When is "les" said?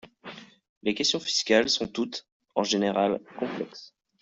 0.81-0.95